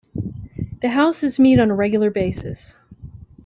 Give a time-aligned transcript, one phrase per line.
[0.81, 2.73] The houses meet on a regular basis.